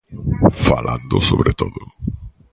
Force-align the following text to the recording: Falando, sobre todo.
Falando, 0.67 1.15
sobre 1.29 1.51
todo. 1.59 1.81